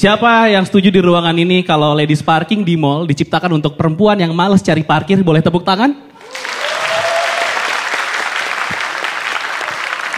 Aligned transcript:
Siapa 0.00 0.48
yang 0.48 0.64
setuju 0.64 0.88
di 0.88 0.96
ruangan 0.96 1.36
ini 1.36 1.60
kalau 1.60 1.92
ladies 1.92 2.24
parking 2.24 2.64
di 2.64 2.72
mall 2.72 3.04
diciptakan 3.04 3.60
untuk 3.60 3.76
perempuan 3.76 4.16
yang 4.16 4.32
males 4.32 4.64
cari 4.64 4.80
parkir? 4.80 5.20
Boleh 5.20 5.44
tepuk 5.44 5.60
tangan? 5.60 5.92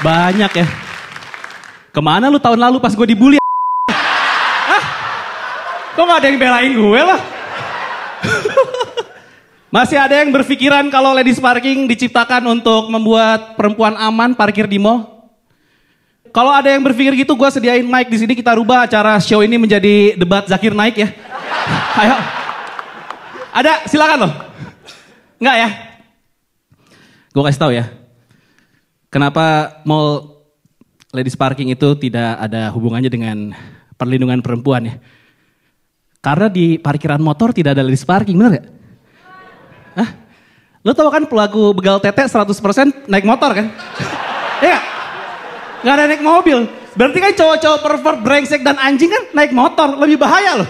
Banyak 0.06 0.53
ya. 0.54 0.66
Ke 1.90 1.98
mana 1.98 2.30
lu 2.30 2.38
tahun 2.38 2.62
lalu 2.62 2.79
pas 2.79 2.95
gue 2.95 3.06
dibully? 3.10 3.42
Hah? 3.90 4.84
Kok 5.99 6.04
gak 6.06 6.19
ada 6.22 6.26
yang 6.30 6.38
belain 6.38 6.72
gue 6.78 7.01
lah? 7.03 7.21
Masih 9.74 9.99
ada 9.99 10.14
yang 10.14 10.30
berpikiran 10.30 10.87
kalau 10.94 11.10
ladies 11.10 11.42
parking 11.42 11.90
diciptakan 11.90 12.46
untuk 12.46 12.87
membuat 12.87 13.58
perempuan 13.58 13.99
aman 13.99 14.38
parkir 14.38 14.71
di 14.71 14.78
mall? 14.78 15.21
Kalau 16.33 16.48
ada 16.48 16.73
yang 16.73 16.80
berpikir 16.80 17.12
gitu, 17.12 17.37
gue 17.37 17.48
sediain 17.52 17.84
mic 17.84 18.09
di 18.09 18.16
sini 18.16 18.32
kita 18.32 18.56
rubah 18.56 18.88
acara 18.88 19.20
show 19.20 19.45
ini 19.45 19.60
menjadi 19.60 20.16
debat 20.16 20.48
Zakir 20.48 20.73
naik 20.73 20.96
ya. 20.96 21.12
Ayo. 22.00 22.16
Ada, 23.52 23.84
silakan 23.84 24.18
loh. 24.24 24.32
Enggak 25.36 25.56
ya? 25.60 25.68
Gue 27.36 27.42
kasih 27.45 27.60
tahu 27.60 27.72
ya. 27.77 27.84
Kenapa 29.12 29.77
mall 29.84 30.41
ladies 31.12 31.36
parking 31.36 31.68
itu 31.68 32.00
tidak 32.00 32.41
ada 32.41 32.72
hubungannya 32.72 33.12
dengan 33.12 33.52
perlindungan 34.00 34.41
perempuan 34.41 34.88
ya? 34.88 34.94
Karena 36.24 36.48
di 36.48 36.80
parkiran 36.80 37.20
motor 37.20 37.52
tidak 37.52 37.77
ada 37.77 37.84
ladies 37.84 38.08
parking, 38.08 38.41
bener 38.41 38.56
gak? 38.56 38.66
Hah? 40.00 40.08
Lo 40.80 40.96
tau 40.96 41.12
kan 41.12 41.28
pelaku 41.28 41.77
begal 41.77 42.00
tete 42.00 42.24
100% 42.24 43.05
naik 43.05 43.28
motor 43.28 43.52
kan? 43.52 43.69
Iya 44.62 44.91
gak? 45.82 45.84
Gak 45.84 45.95
ada 45.98 46.04
naik 46.06 46.22
mobil. 46.22 46.59
Berarti 46.95 47.18
kan 47.18 47.32
cowok-cowok 47.34 47.80
pervert, 47.82 48.18
brengsek 48.22 48.62
dan 48.62 48.78
anjing 48.78 49.10
kan 49.10 49.22
naik 49.34 49.50
motor. 49.50 49.98
Lebih 49.98 50.22
bahaya 50.22 50.62
loh. 50.62 50.68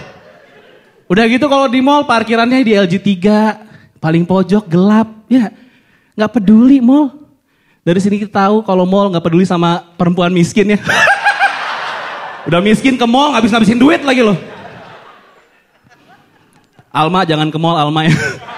Udah 1.05 1.29
gitu 1.29 1.45
kalau 1.45 1.69
di 1.69 1.77
mall 1.77 2.09
parkirannya 2.09 2.65
di 2.65 2.73
LG 2.73 2.97
3. 2.99 4.01
Paling 4.01 4.25
pojok, 4.25 4.65
gelap. 4.67 5.07
Ya 5.29 5.53
gak 6.17 6.39
peduli 6.39 6.81
mall. 6.81 7.13
Dari 7.83 7.99
sini 7.99 8.15
kita 8.15 8.47
tahu 8.47 8.63
kalau 8.63 8.87
mall 8.87 9.11
gak 9.11 9.25
peduli 9.25 9.43
sama 9.43 9.83
perempuan 9.99 10.31
miskin 10.31 10.73
ya. 10.73 10.79
Udah 12.47 12.59
miskin 12.63 12.95
ke 12.95 13.05
mall 13.07 13.35
ngabis-ngabisin 13.35 13.79
duit 13.79 14.01
lagi 14.03 14.23
loh. 14.23 14.37
Alma 16.93 17.25
jangan 17.25 17.49
ke 17.49 17.57
mall 17.57 17.75
Alma 17.75 18.05
ya. 18.05 18.13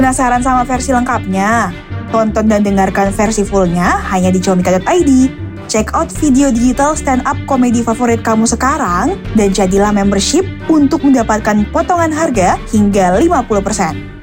Penasaran 0.00 0.40
sama 0.40 0.64
versi 0.64 0.96
lengkapnya? 0.96 1.76
Tonton 2.08 2.48
dan 2.48 2.64
dengarkan 2.64 3.12
versi 3.12 3.44
fullnya 3.44 4.00
hanya 4.08 4.32
di 4.32 4.40
comika.id. 4.40 5.10
Check 5.68 5.92
out 5.92 6.08
video 6.08 6.48
digital 6.48 6.96
stand-up 6.96 7.36
komedi 7.44 7.84
favorit 7.84 8.24
kamu 8.24 8.48
sekarang 8.48 9.20
dan 9.36 9.52
jadilah 9.52 9.92
membership 9.92 10.48
untuk 10.72 11.04
mendapatkan 11.04 11.68
potongan 11.68 12.16
harga 12.16 12.56
hingga 12.72 13.20
50%. 13.20 14.19